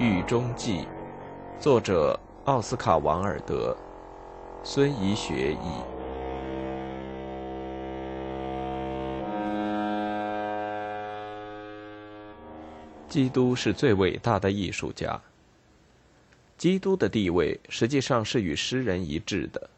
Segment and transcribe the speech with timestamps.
[0.00, 0.82] 狱中记》，
[1.60, 3.76] 作者奥斯卡·王尔德，
[4.62, 5.56] 孙怡学译。
[13.08, 15.20] 基督是最伟大的艺术家。
[16.56, 19.68] 基督的地位实际上是与诗人一致的，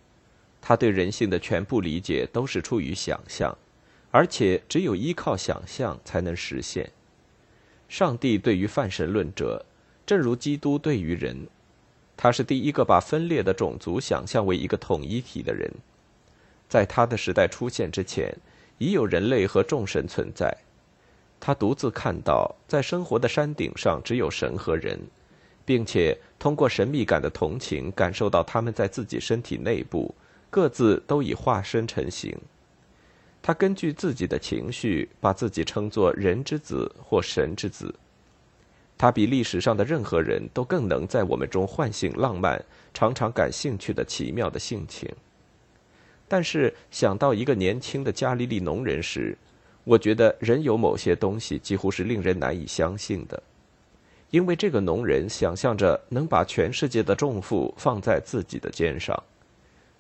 [0.61, 3.57] 他对人性的全部理解都是出于想象，
[4.11, 6.91] 而且只有依靠想象才能实现。
[7.89, 9.65] 上帝对于泛神论者。
[10.11, 11.47] 正如基督对于人，
[12.17, 15.71] 他是第一个把分裂的种族想象为一个统一体的人。
[16.69, 18.37] 在他的时代出现之前，
[18.79, 20.53] 已有人类和众神存在。
[21.39, 24.99] 他独自看到，在生活的山顶上只有神和人，
[25.65, 30.13] 并且通过神秘感的同情，感受到他们在自己身体内部
[30.51, 32.37] 各自都已化身成形。
[33.41, 37.95] 他根据自己的情绪，把自己称作人之子或神之子。
[39.01, 45.09] 他比历史上的任何人都更能在我们中唤醒浪漫、常常感兴趣的奇妙的性情。
[46.29, 49.35] 但是想到一个年轻的加利利农人时，
[49.85, 53.43] 我觉得仍有某些东西几乎是令人难以相信的，
[54.29, 59.19] 因为这个农人想象着能把全世界的重负放在自己的肩上，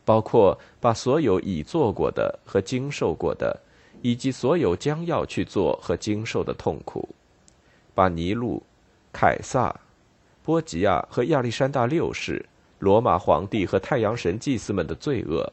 [0.05, 3.58] 包括把所有已做过的和经受过的，
[4.03, 7.08] 以及所有将要去做和经受的痛苦，
[7.94, 8.62] 把尼禄。
[9.12, 9.75] 凯撒、
[10.42, 12.44] 波吉亚和亚历山大六世、
[12.78, 15.53] 罗马皇帝和太阳神祭司们的罪恶，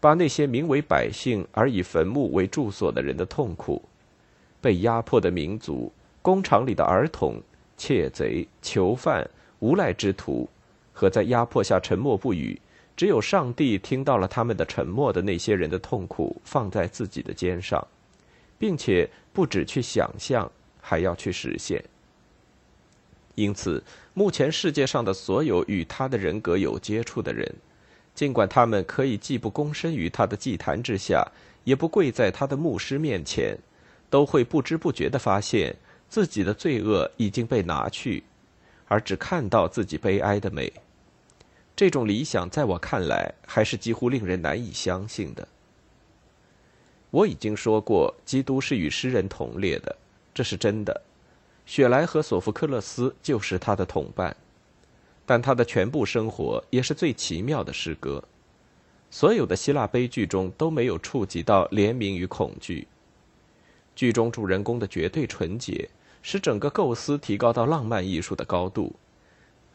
[0.00, 3.82] 把那些名为百姓而以坟墓为住所的人的痛苦，
[4.60, 5.90] 被压迫的民族、
[6.20, 7.40] 工厂里的儿童、
[7.76, 9.28] 窃贼、囚犯、
[9.60, 10.48] 无赖之徒，
[10.92, 12.60] 和在压迫下沉默不语，
[12.96, 17.84] 只有上帝听到了他们的沉默的那些人的痛苦，放在自己的肩上，
[18.58, 21.82] 并且不止去想象，还要去实现。
[23.34, 23.82] 因此，
[24.12, 27.52] 目前世界上的所有与他的人格有接触的人，
[28.14, 31.26] 尽管他们可以既不躬身于他的祭坛之下，
[31.64, 33.58] 也不跪在他的牧师面前，
[34.08, 35.74] 都会不知不觉地发现
[36.08, 38.22] 自己的罪恶已经被拿去，
[38.86, 40.72] 而只看到自己悲哀的美。
[41.74, 45.48] 这种理想在我看来还是几乎令人难以相信的。
[47.10, 49.96] 我已经说过，基督是与诗人同列的，
[50.32, 51.02] 这是真的。
[51.66, 54.36] 雪莱和索福克勒斯就是他的同伴，
[55.24, 58.22] 但他的全部生活也是最奇妙的诗歌。
[59.10, 62.86] 所有的希腊悲剧中都没有触及到怜悯与恐惧。
[63.94, 65.88] 剧中主人公的绝对纯洁，
[66.20, 68.94] 使整个构思提高到浪漫艺术的高度，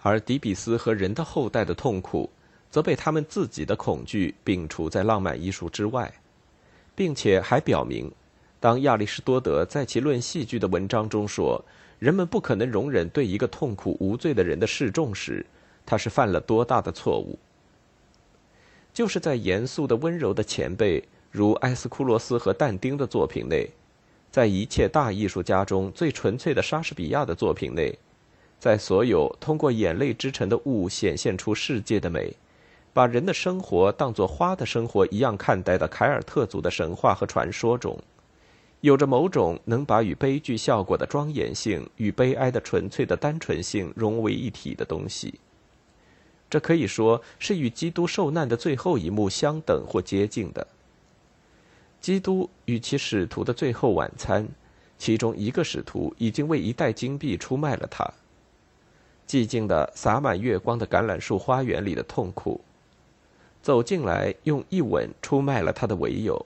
[0.02, 2.30] 而迪比斯和人的后代的痛苦，
[2.70, 6.14] 则被他们自己的恐惧摒除在浪漫艺术之外，
[6.96, 8.12] 并且还表明。
[8.60, 11.64] 当亚里士多德在其论戏剧的文章中说，
[12.00, 15.46] 人们不可能容忍对一个痛苦无罪的人的示众时，
[15.86, 17.38] 他是犯了多大的错误？
[18.94, 23.70] 就是在严肃的、温柔的前辈如埃斯库罗斯和但丁的作品内，
[24.32, 27.94] 在一切大艺术家中最纯粹的莎士比亚的作品内，
[28.60, 32.34] 在所有通过眼泪织成的物显现出世界的美，
[32.94, 37.98] 把人的生活当作花的生活一样看待的凯尔特族的神话和传说中。
[38.82, 45.40] 有着某种能把与悲剧效果的庄严性与悲哀的纯粹的单纯性融为一体的东西，
[46.50, 50.66] 这可以说是与基督受难的最后一幕相等或接近的。
[52.00, 54.48] 基督与其使徒的最后晚餐，
[54.98, 58.10] 其中一个使徒已经为一袋金币出卖了他。
[59.28, 62.62] 寂静的洒满月光的橄榄树花园里的痛苦，
[63.62, 66.46] 走进来用一吻出卖了他的唯有。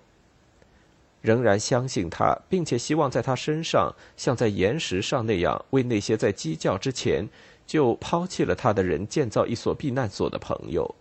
[1.23, 7.28] 仍然相信他，并且希望在他身上像在岩石上那样，为那些在鸡叫之前
[7.66, 10.94] 就抛弃了他的人建造一所避难所的朋友。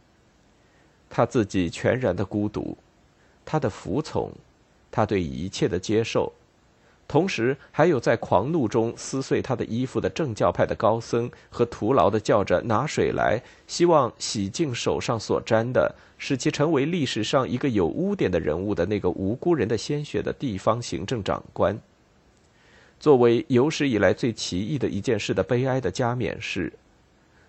[1.11, 2.79] 他自己全然的孤独，
[3.45, 4.31] 他的服从，
[4.93, 6.33] 他对一切的接受。
[7.13, 21.79] 同时，还有在狂怒中撕碎他的衣服的正教派的高僧和徒劳的叫着拿水来，希望洗净手上所沾的，使其成为历史上一个有污点的人物的那个无辜人的鲜血的地方行政长官。
[22.99, 26.73] 作为有史以来最奇异的一件事的悲哀的加冕式，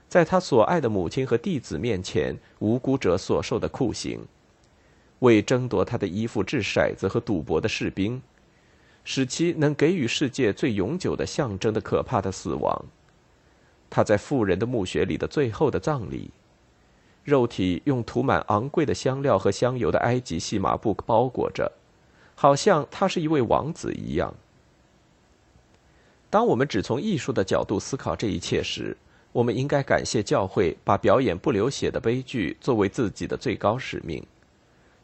[0.09, 4.19] 在他所爱的母亲和弟子面前，无辜者所受的酷刑，
[5.19, 8.21] 为争夺他的衣服掷骰子和赌博的士兵。
[9.03, 12.85] 使其能给予世界最永久的象征的可怕的死亡。
[13.89, 16.31] 他在富人的墓穴里的最后的葬礼，
[17.23, 21.71] 肉体用涂满昂贵的香料和香油的埃及细麻布包裹着，
[22.33, 24.33] 好像他是一位王子一样。
[26.29, 28.97] 当我们只从艺术的角度思考这一切时，
[29.31, 34.25] 我们应该感谢教会把表演不流血的悲剧作为自己的最高使命，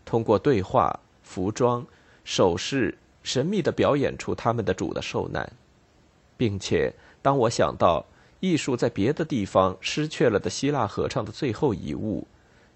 [0.03, 1.85] 通过对话、服装、
[2.23, 5.51] 首饰，神秘的表演出他们的主的受难，
[6.38, 8.06] 并且当我想到
[8.39, 12.25] 艺术在别的地方失去了的希腊合唱的最后遗物，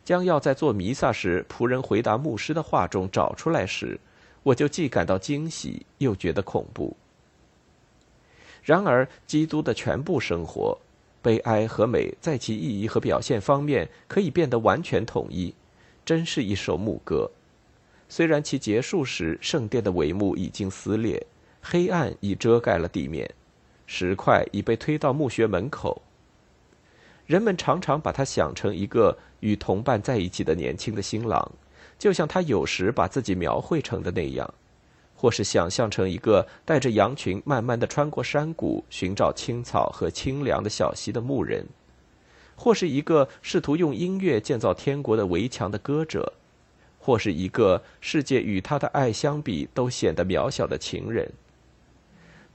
[0.04, 4.00] 将要在做弥撒时仆人回答牧师的话中找出来时，
[4.44, 6.95] 我就既感到惊喜，又觉得恐怖。
[8.62, 10.78] 然而，基督的全部生活。
[11.22, 15.56] 悲哀和美在其意义和表现方面可以变得完全统一，
[16.04, 17.31] 真是一首牧歌。
[18.15, 21.25] 虽然其结束时圣殿的帷幕已经撕裂，
[21.63, 23.27] 黑暗已遮盖了地面，
[23.88, 26.00] 石块已被推到墓穴门口。
[27.25, 31.51] 人们常常把他想成一个与同伴在一起的年轻的新郎，
[31.98, 34.54] 就像他有时把自己描绘成的那样。
[35.16, 41.66] 或是想象成一个带着羊群慢慢的穿过山谷寻找青草和清凉的小溪的牧人，
[42.56, 46.31] 或是一个试图用音乐建造天国的围墙的歌者，
[47.03, 51.29] 或是一个世界与他的爱相比都显得渺小的情人。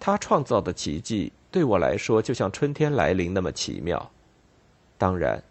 [0.00, 4.10] 他创造的奇迹对我来说就像春天来临那么奇妙。
[4.96, 5.42] 当然，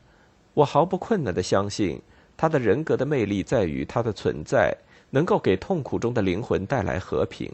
[0.55, 2.01] 我毫不困难的相信
[2.35, 4.75] 他的人格的魅力在于他的存在。
[5.09, 7.49] 能够给痛苦中的灵魂带来和平，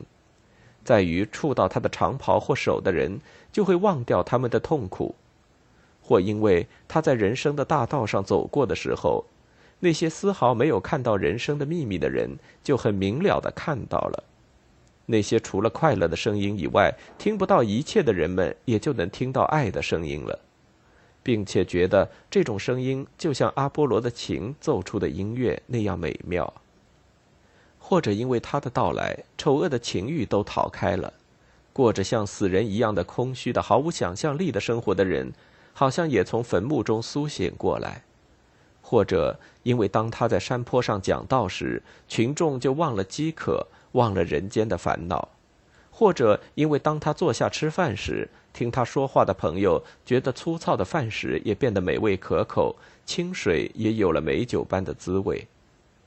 [0.84, 5.14] 在于触到他的长袍或手的人就会忘掉他们的痛苦，
[6.02, 9.24] 或因为他在人生的大道上走过的时候，
[9.84, 14.24] 那些丝毫没有看到人生的秘密的人就很明了的看到了，
[15.08, 20.40] 那些除了快乐的声音以外听不到一切的人们也就能听到爱的声音了，
[21.22, 26.54] 并且觉得这种声音就像阿波罗的琴奏出的音乐那样美妙。
[27.78, 31.12] 或者因为他的到来，丑恶的情欲都逃开了，
[31.74, 35.34] 过着像死人一样的空虚的、毫无想象力的生活的人，
[35.74, 38.02] 好像也从坟墓中苏醒过来；
[38.84, 45.30] 或者因为当他在山坡上讲道时，群众就忘了饥渴，忘了人间的烦恼；
[45.90, 52.76] 或者因为当他坐下吃饭时，听他说话的朋友觉得粗糙的饭食也变得美味可口，
[53.06, 55.48] 清水也有了美酒般的滋味。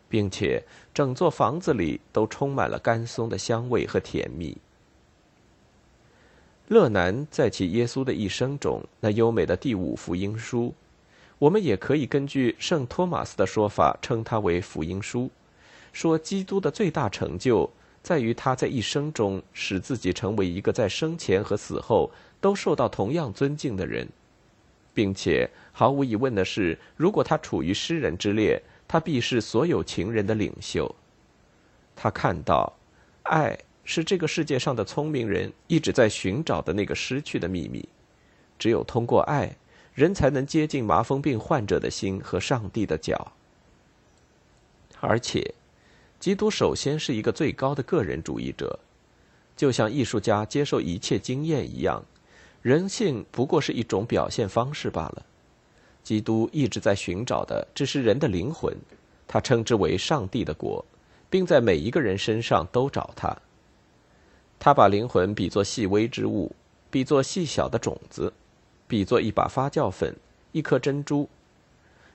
[0.08, 0.62] 并且
[0.94, 4.56] 整座房子里都充满了甘松的香味和甜蜜。
[6.69, 10.73] 乐南在其耶稣的一生中那优美的第五福音书，
[11.38, 15.30] 我们也可以根据圣托马斯的说法称它为福音书，
[15.92, 17.70] 说基督的最大成就
[18.02, 22.10] 在于他在一生中使自己成为一个在生前和死后
[22.40, 24.08] 都受到同样尊敬的人，
[24.94, 28.62] 并且毫无疑问的是，如果他处于诗人之列。
[28.88, 30.94] 他必是所有情人的领袖。
[31.96, 32.72] 他看到，
[33.24, 37.84] 爱是这个世界上的聪明人一直在寻找的那个失去的秘密。
[38.56, 39.52] 只有通过爱，
[39.96, 43.32] 人才能接近麻风病患者的心和上帝的脚。
[45.00, 45.54] 而且，
[46.20, 48.78] 基督首先是一个最高的个人主义者，
[49.56, 52.04] 就像艺术家接受一切经验一样，
[52.60, 55.25] 人性不过是一种表现方式罢了。
[56.02, 58.76] 基督一直在寻找的只是人的灵魂，
[59.26, 60.84] 他称之为上帝的国，
[61.31, 63.34] 并在每一个人身上都找他。
[64.58, 66.54] 他把灵魂比作细微之物，
[66.90, 68.30] 比作细小的种子，
[68.88, 70.14] 比作一把发酵粉，
[70.52, 71.28] 一颗珍珠。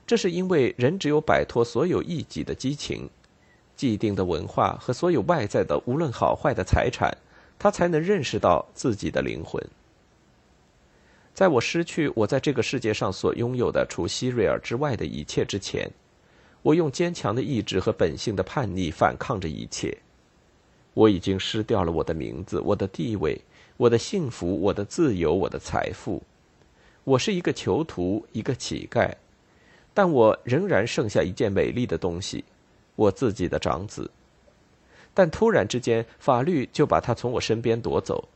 [0.06, 3.08] 这是因为人只有摆脱所有异己的激情、
[3.76, 7.16] 既定的文化和所有外在的无论好坏的财产，
[7.58, 9.64] 他才能认识到自己的灵魂。
[11.32, 15.90] 在我失去我在这个世界上所拥有的除希瑞尔之外的一切之前，
[16.60, 19.96] 我用坚强的意志和本性的叛逆反抗着一切。
[20.94, 23.40] 我已经失掉了我的名字、我的地位、
[23.78, 26.22] 我的幸福、我的自由、我的财富。
[27.04, 29.12] 我是一个囚徒，一个乞丐，
[29.92, 32.44] 但我仍然剩下一件美丽的东西——
[32.94, 34.08] 我自己的长子。
[35.12, 38.28] 但突然之间，法律就把他从我身边夺走。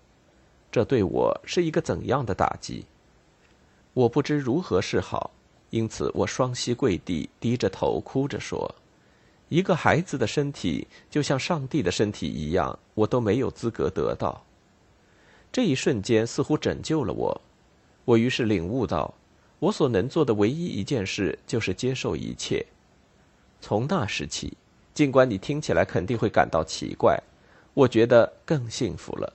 [0.72, 2.84] 这对我是一个怎样的打击？
[3.94, 5.30] 我不知如何是好，
[5.70, 8.74] 因此我双膝跪地，低着头哭着说
[9.48, 14.44] ：“一个孩子的身体就像上帝的身体一样，我都没有资格得到。”
[15.52, 17.40] 这一瞬间似乎拯救了我，
[18.06, 19.12] 我于是领悟到，
[19.58, 22.64] 我所能做的唯一一件事就是接受一切。
[23.60, 24.56] 从那时起，
[24.94, 27.20] 尽管你听起来肯定会感到奇怪，
[27.74, 29.32] 我觉得更幸福了。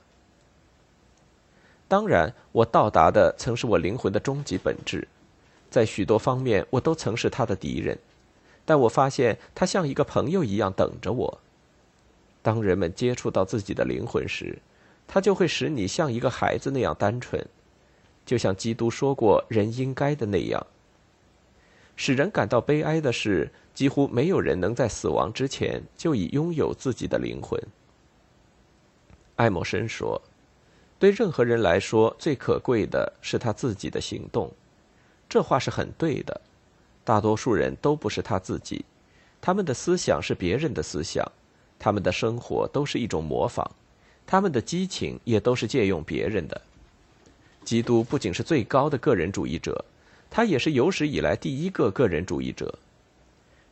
[1.89, 5.05] 当然，我到达的曾是我灵魂的终极本质，
[5.69, 7.99] 在许多方面我都曾是他的敌人，
[8.63, 11.39] 但我发现他像一个朋友一样等着我。
[12.41, 14.57] 当人们接触到自己的灵魂时，
[15.05, 17.45] 他就会使你像一个孩子那样单纯，
[18.31, 20.65] 就像基督说过人应该的那样。
[21.97, 27.61] 使人感到悲哀的是，几乎没有人能在死亡之前就已拥有自己的灵魂。
[29.35, 30.21] 艾默生说
[30.97, 34.49] ：“对任何人来说，最可贵的是他自己的行动。”
[35.27, 36.39] 这话是很对的。
[37.03, 38.85] 大多数人都不是他自己，
[39.41, 41.29] 他们的思想是别人的思想，
[41.77, 43.69] 他们的生活都是一种模仿，
[44.25, 46.61] 他们的激情也都是借用别人的。
[47.63, 49.83] 基督不仅是最高的个人主义者。
[50.29, 52.73] 他也是有史以来第一个个人主义者，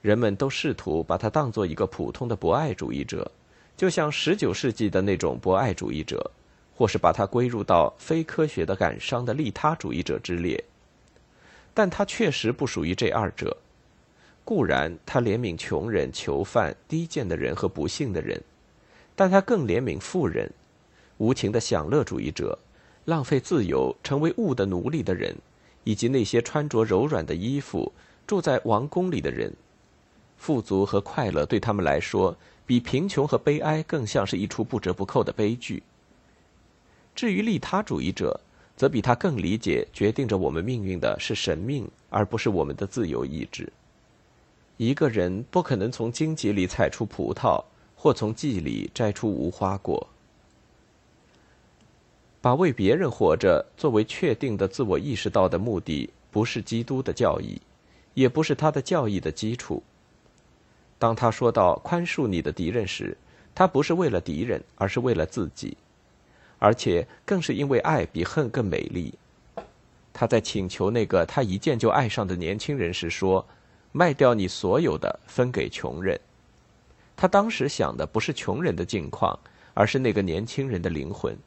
[0.01, 3.31] 人们都试图把他当做一个普通的博爱主义者，
[3.77, 6.31] 就像十九世纪的那种博爱主义者，
[6.75, 10.61] 或是把他归入到非科学的感伤的利他主义者之列。
[11.73, 13.55] 但他确实不属于这二者。
[14.43, 18.41] 固然他怜悯穷人、囚犯、低贱的人和不幸的人，
[19.15, 20.51] 但他更怜悯富人、
[21.19, 22.59] 无情的享乐主义者、
[23.09, 25.35] 浪费自由、成为物的奴隶的人。
[25.85, 27.91] 以及那些穿着柔软的衣服、
[28.27, 29.51] 住在王宫里的人，
[30.37, 32.35] 富足和快乐对他们来说，
[32.65, 35.81] 比贫穷和悲哀更像是一出不折不扣的悲剧。
[37.15, 38.39] 至于利他主义者，
[38.75, 43.71] 则比他更理解，决定着我们命运的是神命，而不是我们的自由意志。
[44.77, 47.63] 一个人不可能从荆棘里采出葡萄，
[47.95, 50.07] 或从蓟里摘出无花果。
[52.41, 57.61] 把为别人活着作为确定的自我意识到的目的，不是基督的教义，
[58.13, 59.83] 也不是他的教义的基础。
[60.97, 63.17] 当他说到宽恕你的敌人时，
[63.53, 65.75] 他不是为了敌人，而是为了自己，
[66.59, 69.13] 而且更是因为爱比恨更美丽。
[70.13, 73.45] 他在请求那个他一见就爱上的年轻人时说
[73.91, 76.19] ：“卖掉你所有的，分给穷人。”
[77.15, 79.37] 他当时想的不是穷人的境况，
[79.73, 81.37] 而是那个年轻人的灵魂。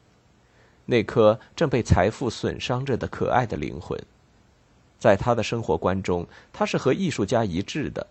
[0.85, 3.97] 那颗正被财富损伤着的可爱的灵魂，
[4.99, 8.07] 在他的生活观中，他是和艺术家一致的。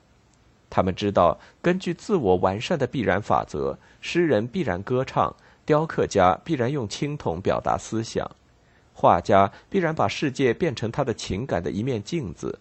[0.71, 5.37] 他们知道，根据自我完善的必然法则，诗人必然歌唱，
[5.67, 8.31] 雕刻家必然用青铜表达思想，
[8.95, 12.59] 画家必然把世界变成他的情感的一面镜子。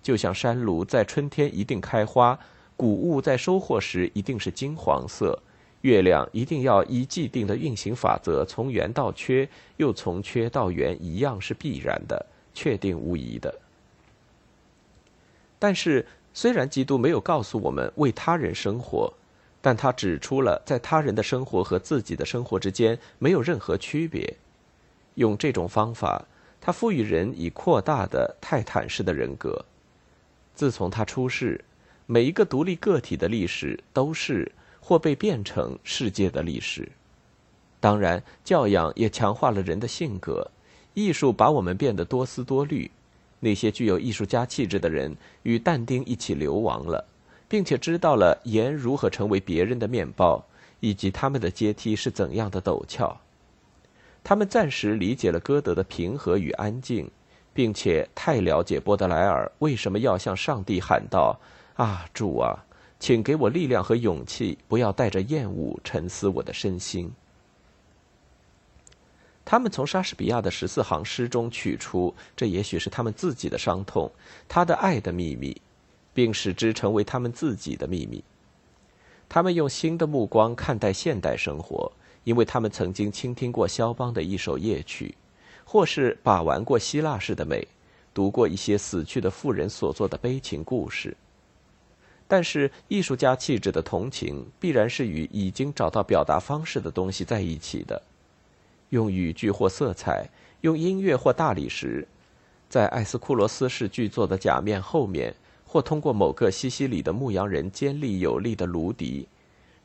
[0.00, 2.38] 就像山庐在春天一定开花，
[2.76, 5.42] 谷物在收获时一定是金黄色。
[5.82, 13.54] 月亮一定要依既定的运行法则，从圆到缺，又从缺到圆，一样是必然的，确定无疑的。
[15.58, 16.04] 但是，
[16.34, 19.12] 虽然基督没有告诉我们为他人生活，
[19.60, 24.36] 但他指出了在他人的生活和自己的生活之间没有任何区别。
[25.14, 26.24] 用这种方法，
[26.60, 29.64] 他赋予人以扩大的泰坦式的人格。
[30.54, 31.64] 自从他出世，
[32.06, 34.50] 每一个独立个体的历史都是。
[34.80, 36.90] 或被变成世界的历史。
[37.80, 40.50] 当然，教养也强化了人的性格。
[40.94, 42.90] 艺术把我们变得多思多虑。
[43.40, 47.04] 那些具有艺术家气质的人与但丁一起流亡了，
[47.48, 50.44] 并且知道了盐如何成为别人的面包，
[50.80, 53.20] 以及他们的阶梯是怎样的陡峭。
[54.24, 57.08] 他们暂时理解了歌德的平和与安静，
[57.54, 61.38] 并且太了解波德莱尔为什么要向上帝喊道
[61.78, 62.64] ：“啊，主啊！”
[63.00, 67.10] 请给我力量和勇气，不要带着厌恶沉思我的身心。
[69.44, 74.10] 他们从莎士比亚的十四行诗中取出，这也许是他们自己的伤痛，
[74.46, 75.58] 他的爱的秘密，
[76.12, 78.22] 并使之成为他们自己的秘密。
[79.26, 81.90] 他们用新的目光看待现代生活，
[82.24, 85.14] 因为他们曾经倾听过肖邦的一首夜曲，
[85.64, 87.66] 或是把玩过希腊式的美，
[88.12, 91.16] 读过一些死去的妇人所做的悲情故事。
[92.30, 98.00] 但是，艺术家气质的同情必然是与已经找到表达方式的东西在一起的。
[98.90, 100.28] 用语句或色彩，
[100.60, 102.06] 用音乐或大理石，
[102.68, 105.34] 在艾斯库罗斯式巨作的假面后面，
[105.66, 109.26] 或通过某个西西里的牧羊人尖利有力的芦笛，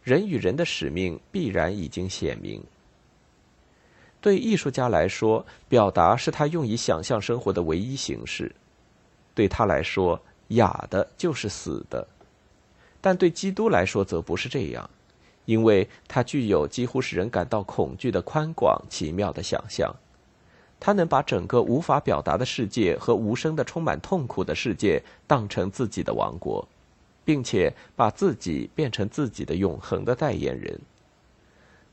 [0.04, 2.62] 人与人的使命必然已经显明。
[4.20, 8.48] 对艺术家来说，表达是他用以想象生活的唯一形式；
[9.34, 12.06] 对他来说，哑的就是死的。
[13.06, 14.90] 但对基督来说则不是这样，
[15.44, 19.94] 因为他具有几乎使人感到恐惧的宽广、奇妙的想象。
[20.80, 26.66] 他能把整个无法表达的世界和无声的、充满痛苦的世界当成自己的王国，
[27.26, 30.80] 并且把自己变成自己的永恒的代言人。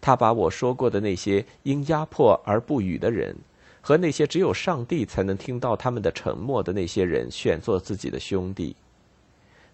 [0.01, 3.37] 他把我说过的那些因压迫而不语的人，
[3.81, 8.77] 和那些只有上帝才能听到他们的沉默的那些人，选作自己的兄弟。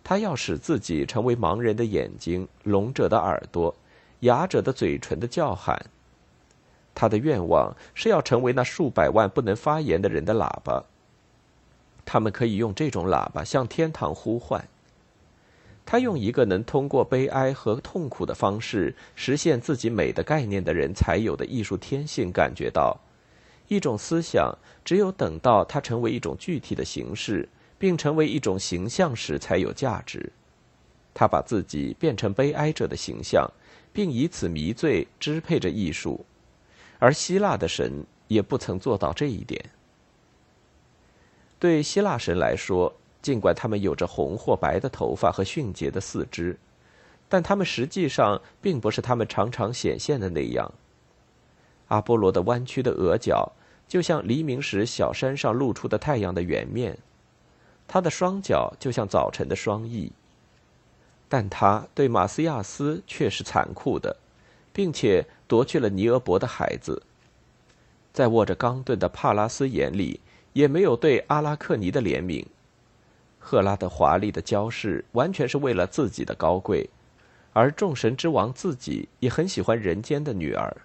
[0.09, 3.75] 他要使自己成为盲人的眼睛、聋者的耳朵、
[4.21, 5.87] 哑者的嘴唇的叫喊。
[6.95, 10.85] 他的愿望是要成为那数百万不能发言的人的喇叭。
[12.05, 14.69] 他们可以用这种喇叭向天堂呼唤。
[15.85, 22.97] 他用一个能通过悲哀和痛苦的方式实现自己美的概念的人才有的艺术天性，感觉到，
[23.67, 30.33] 一种思想只有等到它成为一种具体的形式，并成为一种形象时才有价值。
[31.15, 33.51] 他把自己变成悲哀者的形象，
[33.93, 36.25] 并以此迷醉支配着艺术。
[36.99, 39.65] 而希腊的神也不曾做到这一点。
[41.59, 46.59] 对希腊神来说，尽管他们有着红或白的头发和迅捷的四肢，
[47.29, 50.71] 但他们实际上并不是他们常常显现的那样。
[51.89, 53.53] 阿波罗的弯曲的额角，
[53.89, 56.95] 就像黎明时小山上露出的太阳的圆面；
[57.89, 60.13] 他的双脚就像早晨的双翼。
[61.29, 64.17] 但他对马斯亚斯却是残酷的。
[64.77, 67.03] 并且夺去了尼俄伯的孩子，
[68.13, 70.21] 在握着钢盾的帕拉斯眼里，
[70.53, 72.45] 也没有对阿拉克尼的怜悯。
[73.39, 76.91] 赫拉的华丽的娇饰完全是为了自己的高贵，
[77.55, 80.77] 而众神之王自己也很喜欢人间的女儿。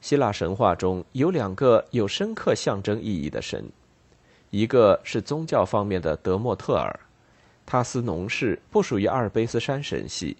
[0.00, 3.70] 希腊神话中有两个有深刻象征意义的神，
[4.52, 7.00] 一个是宗教方面的德莫特尔，
[7.64, 10.36] 他司农氏不属于阿尔卑斯山神系。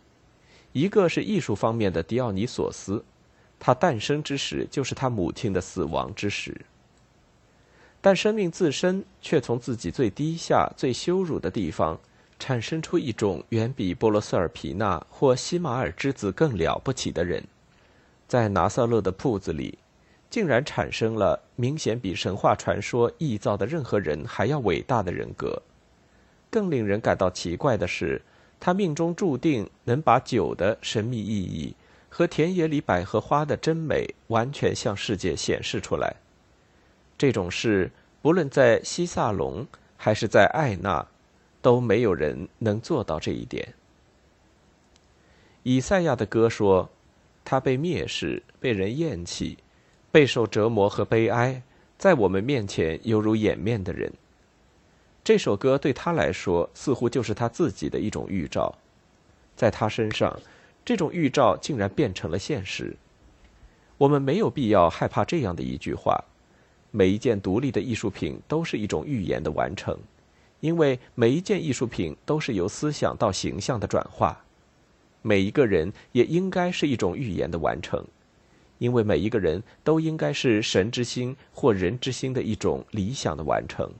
[0.73, 3.02] 一个是艺术方面的迪奥尼索斯，
[3.59, 6.61] 他诞生之时就是他母亲的死亡之时。
[8.02, 11.99] 但生命自身却从自己最低下、最羞辱的地方，
[12.38, 17.42] 产生出一种远比波罗瑟尔皮纳或西马尔之子更了不起的人，
[18.28, 19.78] 在拿撒勒的铺子里，
[20.32, 25.62] 竟然产生了明显比神话传说臆造的任何人还要伟大的人格。
[26.50, 28.20] 更令人感到奇怪的是。
[28.64, 31.74] 他命中注定能把酒的神秘意义
[32.08, 36.14] 和田野里百合花的真美完全向世界显示出来。
[37.18, 37.90] 这种事，
[38.22, 41.04] 不论在西萨隆还是在艾纳，
[41.61, 43.74] 都没有人能做到这一点。
[45.64, 46.88] 以赛亚的歌说
[47.44, 49.59] ：“他被蔑视，被人厌弃，
[50.12, 51.62] 备受折磨和悲哀，
[51.98, 54.12] 在我们面前犹如掩面的人。”
[55.25, 58.77] 这首歌对他来说，似乎就是他自己的一种预兆，
[59.57, 60.38] 在他身上，
[60.85, 62.94] 这种预兆竟然变成了现实。
[63.98, 66.22] 我们没有必要害怕这样的一句话：
[66.90, 69.96] 每一件独立的艺术品都是一种预言的完成，
[70.59, 74.44] 因为每一件艺术品都是由思想到形象的转化。
[75.22, 78.05] 每一个人也应该是一种预言的完成，
[78.78, 83.92] 因为每一个人都应该是神之心或人之心的一种理想的完成。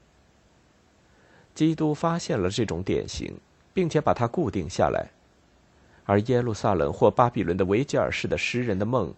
[1.55, 3.37] 基督发现了这种典型，
[3.75, 5.11] 并且把它固定下来，
[6.05, 9.13] 而耶路撒冷或巴比伦的维吉尔式的诗人的梦，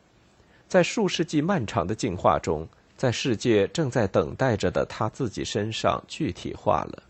[0.66, 7.02] 在数世纪漫长的进化中，在世界正在等待着的他自己身上具体化了。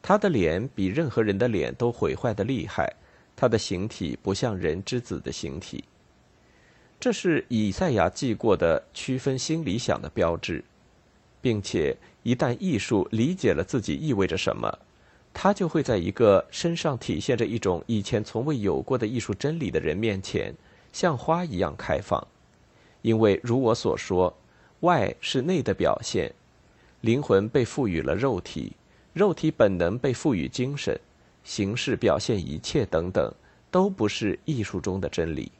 [0.00, 2.90] 他的脸比任何人的脸都毁坏的厉害，
[3.36, 5.84] 他的形体不像人之子的形体。
[7.00, 10.64] 这是以赛亚记过的区分心理想的标志，
[11.40, 11.96] 并且。
[12.24, 14.78] 一旦艺术理解了自己意味着什么，
[15.32, 20.54] 他就会在一个身上体现着一种以前从未有过的艺术真理的人面前，
[20.92, 22.22] 像花一样开放。
[23.00, 24.36] 因为如我所说，
[24.80, 26.30] 外是内的表现，
[27.00, 28.72] 灵魂被赋予了肉体，
[29.14, 31.00] 肉体本能被赋予精神，
[31.44, 33.32] 形式表现一切等等，
[33.70, 35.50] 都不是艺术中的真理。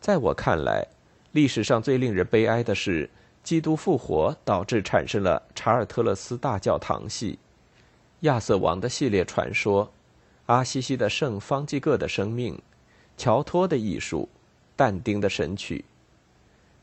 [0.00, 0.86] 在我看来，
[1.32, 3.08] 历史上最令人悲哀的是。
[3.42, 7.38] 基督复活导致产生了查尔特勒斯大教堂系、
[8.20, 9.90] 亚瑟王的系列传说、
[10.44, 12.60] 阿西西的圣方济各的生命、
[13.16, 14.28] 乔托的艺术、
[14.76, 15.82] 但丁的神曲，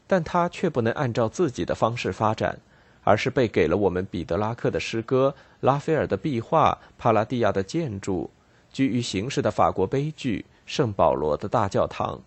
[0.07, 2.57] 但他却不能按照自己的方式发展，
[3.03, 8.31] 而是被给了我们彼得拉克的诗歌、拉斐尔的壁画、帕拉蒂亚的建筑、
[8.73, 12.19] 居于形式的法国悲剧、圣保罗的大教堂、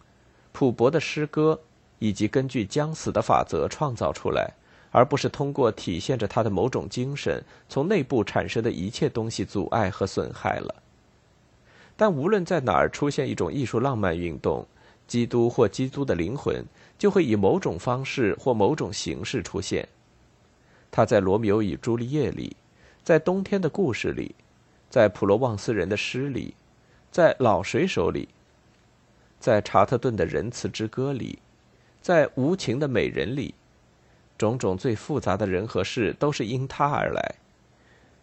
[0.53, 1.61] 普伯的诗歌。
[2.03, 4.51] 以及根据将死的法则创造出来，
[4.91, 10.75] 而不是通过体现着他的某种精神从内部产生的一切东西阻碍和损害了。
[11.99, 14.67] 但无论在哪儿出现一种艺术浪漫运动，
[15.07, 16.65] 基督或基督的灵魂
[16.99, 19.87] 就会以某种方式或某种形式出现。
[20.91, 22.57] 他在《罗密欧与朱丽叶》里，
[23.05, 24.35] 在《冬天的故事》里，
[24.89, 26.55] 在普罗旺斯人的诗里，
[27.13, 28.27] 在老水手里，
[29.41, 31.41] 在查特顿的仁慈之歌里。
[32.01, 33.55] 在无情的美人里，
[34.39, 37.35] 种种最复杂的人和事都是因他而来。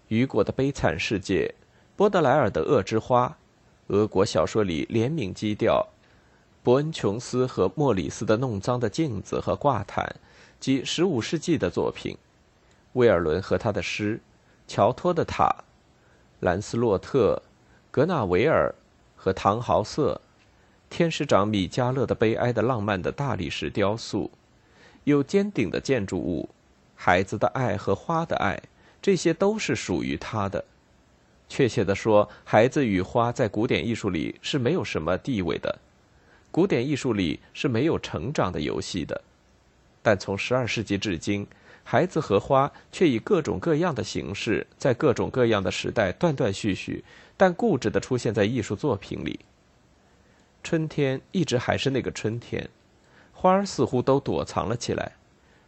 [0.08, 1.54] 雨果的悲惨世界，
[1.96, 3.38] 波德莱尔的恶之花，
[3.88, 5.88] 俄国小说里怜悯基调，
[6.64, 10.16] 伯恩琼斯和莫里斯的弄脏的镜子和挂毯，
[10.60, 12.16] 及十五世纪的作品；
[12.94, 14.20] 威尔伦和他的诗，
[14.68, 15.64] 乔托的塔，
[16.40, 17.44] 兰斯洛特，
[17.92, 18.74] 格纳维尔
[19.16, 20.20] 和唐豪瑟，
[20.90, 24.32] 天使长米迦勒的悲哀的浪漫的大理石雕塑，
[25.04, 26.50] 有尖顶的建筑物，
[26.96, 28.60] 孩子的爱和花的爱，
[29.02, 30.64] 这些都是属于他的。
[31.50, 35.78] 确切地说，孩子与花在古典艺术里是没有什么地位的。
[36.52, 39.22] 古典艺术里是没有成长的游戏的，
[40.02, 41.46] 但从十二世纪至今，
[41.84, 47.04] 孩子和花却以各种各样的形式，在各种各样的时代断断续续，
[47.38, 49.40] 但固执地出现在艺术作品里。
[50.68, 52.70] 春天一直还是那个春天，
[53.32, 55.14] 花儿似乎都躲藏了起来，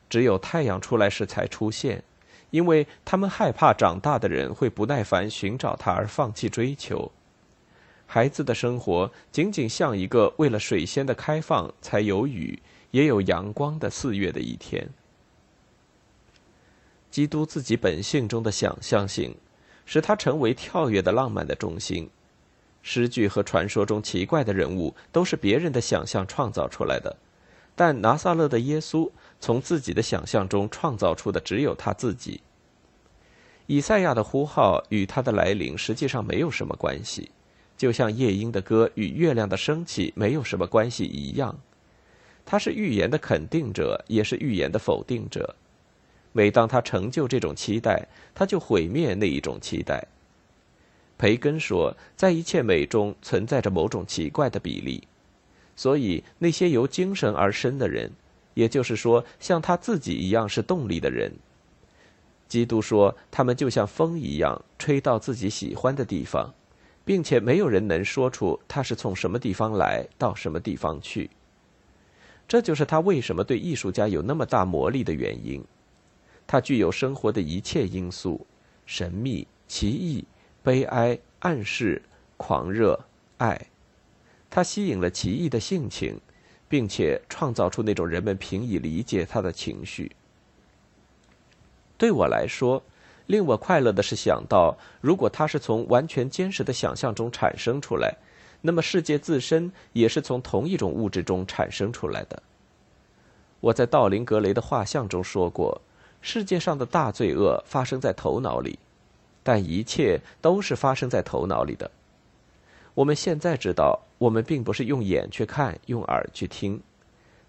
[0.09, 2.03] 只有太阳出来时才出现。
[2.49, 7.09] 因为他们害怕长大的人会不耐烦寻找他而放弃追求，
[8.07, 14.89] 孩子的生活仅仅像一个为了水仙的开放才有雨也有阳光的四月的一天。
[17.09, 19.33] 基督自己本性中的想象性，
[19.85, 22.09] 使他成为跳跃的浪漫的中心。
[22.82, 27.15] 诗句和传说中奇怪的人物都是别人的想象创造出来的，
[27.76, 29.10] 但拿撒勒的耶稣。
[29.42, 32.42] 从自己的想象中创造出的只有他自己。
[33.68, 37.32] 以赛亚的呼号与他的来临实际上没有什么关系，
[37.78, 41.58] 就像夜莺的歌与月亮的升起没有什么关系一样。
[42.46, 45.56] 他是预言的肯定者，也是预言的否定者。
[46.34, 50.06] 每当他成就这种期待，他就毁灭那一种期待。
[51.19, 55.03] 培根说，在一切美中存在着某种奇怪的比例，
[55.75, 58.10] 所以那些由精神而生的人。
[58.55, 61.32] 也就是说，像他自己一样是动力的人。
[62.47, 66.53] 基督说，他们就像风一样，吹到自己喜欢的地方，
[67.05, 71.29] 并且没有人能说出他是从什么地方来到什么地方去。
[72.47, 75.63] 这就是他为什么对艺术家有那么大魔力的原因。
[76.47, 78.45] 他具有生活的一切因素：
[78.86, 80.25] 神秘、奇异、
[80.69, 82.03] 悲哀、暗示、
[82.38, 83.05] 狂热、
[83.38, 83.60] 爱。
[84.51, 86.21] 他吸引了奇异的性情。
[86.69, 90.12] 并且创造出那种人们平易理解他的情绪。
[91.97, 92.84] 对我来说，
[93.25, 98.15] 令我快乐的是想到，如果他是从完全坚实的想象中产生出来，
[98.62, 102.43] 那么世界自身也是从同一种物质中产生出来的。
[103.62, 105.82] 我在道林格雷的画像中说过，
[106.21, 108.77] 世界上的大罪恶发生在头脑里，
[109.49, 111.89] 但一切都是发生在头脑里的。
[112.93, 116.79] 我们现在知道，我们并不是用眼去看，用耳去听，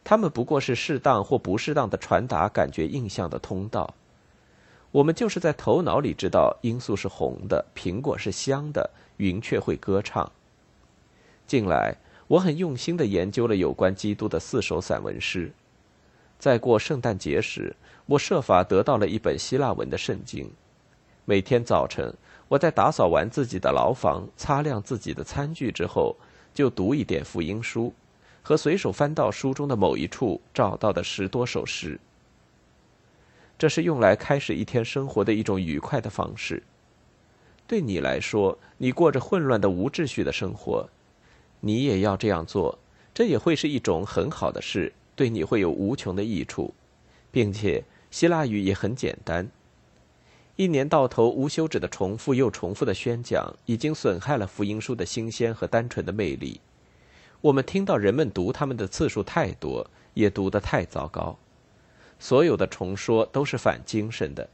[0.02, 3.92] 他们不过是适当或不适当的传达感觉印象的通道。
[4.92, 10.32] 我们就是在头脑里知道罂粟是红的，苹果是香的，云雀会歌唱。
[11.46, 11.94] 近来，
[12.28, 15.52] 我很用心的研究了有关基督的四首散文诗。
[16.38, 20.50] 在过圣诞节时，我设法得到了一本希腊文的圣经。
[21.30, 22.12] 每天早晨。
[22.48, 26.16] 我在打扫完自己的牢房、擦亮自己的餐具之后，
[26.52, 27.94] 就读一点福音书，
[28.42, 32.00] 和随手翻到书中的某一处找到的十多首诗。
[33.56, 36.60] 这是用来开始一天生活的一种愉快的方式。
[37.68, 40.88] 对你来说，你过着混乱的无秩序的生活，
[41.60, 42.76] 你也要这样做，
[43.14, 46.74] 这也会是一种很好的事，对你会有无穷的益处，
[47.30, 49.48] 并且希腊语也很简单。
[50.56, 56.60] 一年到头无休止的重复又重复的宣讲，已经损害了福音书的新鲜和单纯的魅力。
[57.40, 61.38] 我们听到人们读他们的次数太多，也读得太糟糕。
[62.18, 64.50] 所有的重说都是反精神的。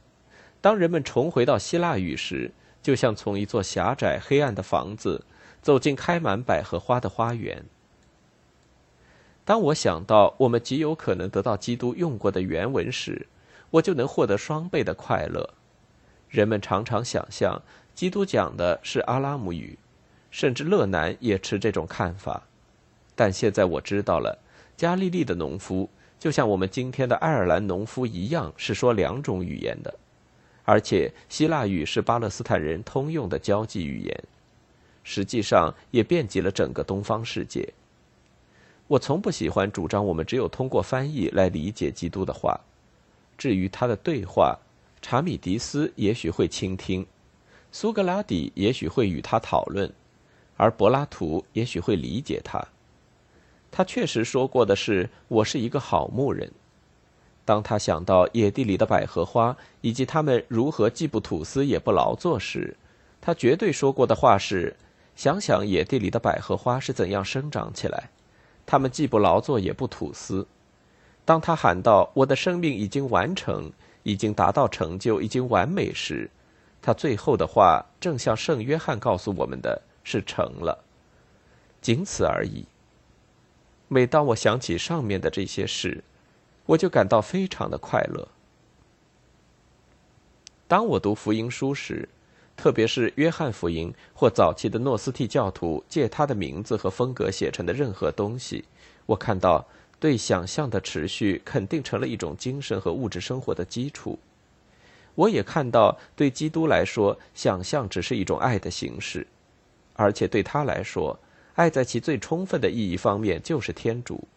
[0.61, 5.25] 当人们重回到希腊语时，就像从一座狭窄黑暗的房子
[5.61, 7.65] 走进开满百合花的花园。
[9.43, 13.27] 当我想到我们极有可能得到基督用过的原文时，
[13.71, 15.53] 我就能获得双倍的快乐。
[16.37, 17.59] 人们常常想象
[17.95, 19.75] 基督讲的是阿拉姆语，
[20.29, 22.43] 甚至勒南也持这种看法。
[23.15, 24.37] 但现在我知道了，
[24.75, 29.91] 加利利的农夫就像我们今天的爱尔兰农夫一样，是说两种语言的，
[30.63, 34.23] 而且希腊语是巴勒斯坦人通用的交际语言，
[35.03, 37.67] 实际上也遍及了整个东方世界。
[38.85, 42.59] 我从不喜欢主张我们只有通过翻译来理解基督的话，
[43.39, 44.55] 至于他的对话。
[45.09, 47.05] 查米迪斯也许会倾听，
[47.71, 49.89] 苏格拉底也许会与他讨论，
[50.57, 52.61] 而柏拉图也许会理解他。
[53.71, 56.51] 他确实说过的是：“我是一个好牧人。”
[57.45, 62.75] 当他想到野地里的百合花以及他们如何既不吐丝也不劳作时，
[63.21, 64.75] 他绝对说过的话是
[65.15, 68.09] ：“想想野地里的百合花是怎样生长起来，
[68.65, 70.45] 他们既不劳作也不吐丝。
[71.23, 73.71] 当他喊道：“我的生命已经完成，
[74.07, 76.29] 已经达到成就，已经完美时，
[76.81, 80.81] 他最后的话正像圣约翰告诉我们的是成了，
[81.81, 82.65] 仅此而已。”
[83.89, 86.01] 每当我想起上面的这些事，
[86.65, 88.25] 我就感到非常的快乐。
[90.69, 92.07] 当我读福音书时，
[92.55, 98.63] 特别是约翰福音或早期的诺斯替教徒借他的名字和风格写成的任何东西，
[99.05, 99.67] 我看到
[99.99, 104.17] 对想象的持续肯定成了一种精神和物质生活的基础。
[105.15, 109.25] 我也看到，对基督来说，想象只是一种爱的形式，
[109.93, 111.19] 而且对他来说。
[111.55, 114.27] 爱在其最充分的意义方面就是天主。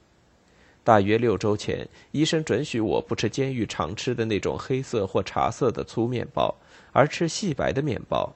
[0.82, 6.54] 大约六周前，医生准许我不吃监狱常吃的那种黑色或茶色的粗面包，
[6.92, 8.34] 而吃细白的面包。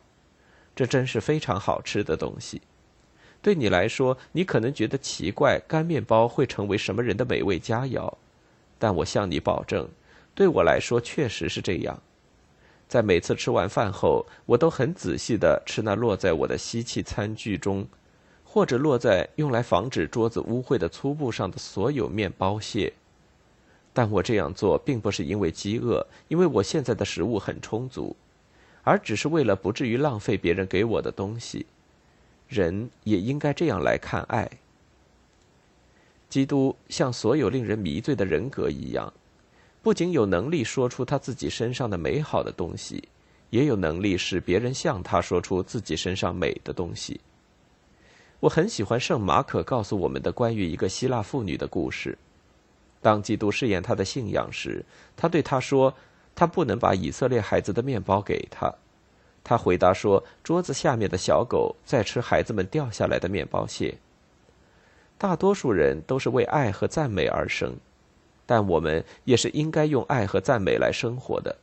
[0.76, 2.60] 这真是非常好吃的东西。
[3.44, 8.10] 对你来说，你可能觉得奇怪，干面包会成为什么人的美味佳肴？
[8.78, 9.86] 但我向你保证，
[10.34, 12.00] 对我来说确实是这样。
[12.88, 17.86] 在每次吃完饭后，我都很仔细地吃那落在我的吸气餐具中。
[18.42, 22.92] 或者落在用来防止桌子污秽的粗布上的所有面包屑，
[23.92, 28.14] 但我这样做并不是因为饥饿，因为我现在的食物很充足，
[28.84, 31.66] 而只是为了不至于浪费别人给我的东西。
[32.54, 34.48] 人也应该这样来看爱。
[36.28, 39.12] 基督像所有令人迷醉的人格一样，
[39.82, 43.08] 不仅有能力说出他自己身上的美好的东西，
[43.50, 47.20] 也有能力使别人向他说出自己身上美的东西。
[48.40, 52.16] 我很喜欢圣马可告诉我们的关于一个希腊妇女的故事。
[53.00, 54.84] 当基督试验她的信仰时，
[55.16, 55.94] 他对她说
[56.34, 58.74] ：“他不能把以色列孩子的面包给他。”
[59.44, 63.94] 他回答说：“桌子下面的小狗在吃孩子们掉下来的面包屑。”
[65.18, 67.76] 大多数人都是为爱和赞美而生，
[68.46, 71.54] 但我们也是应该用爱和赞美来生活的。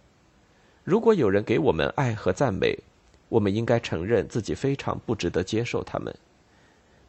[0.83, 2.77] 如果有人给我们爱和赞美，
[3.29, 6.15] 我们应该承认自己非常不值得接受他们。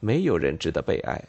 [0.01, 1.23] 没有人值得被爱。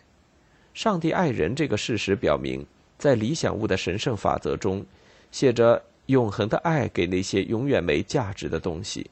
[0.73, 2.65] 上帝爱人这个事实表明，
[2.97, 4.85] 在理想物的神圣法则中，
[5.31, 9.09] 写着永恒的爱给那些永远没价值的东西。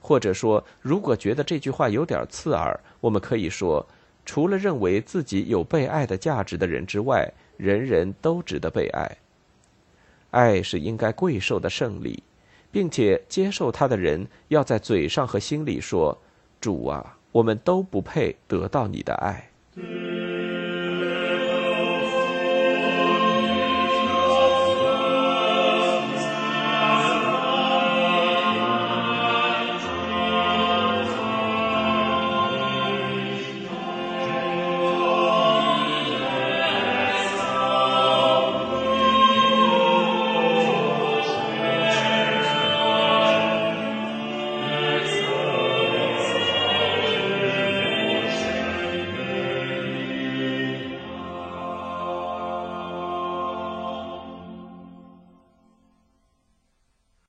[0.00, 3.86] 或者说，如果觉得这句话有点刺耳，我们可以说，
[4.24, 9.16] 除了认为自己有被爱的价值的人之外，人人都值得被爱。
[10.30, 12.22] 爱是应该贵受的胜利，
[12.70, 16.16] 并且接受它的人要在嘴上和心里说
[16.60, 19.50] ：“主啊。”我们都不配得到你的爱。